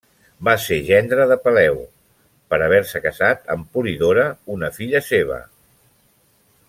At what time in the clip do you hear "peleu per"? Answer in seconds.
1.43-2.59